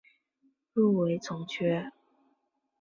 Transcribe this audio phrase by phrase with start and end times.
[0.73, 1.91] 入围从缺。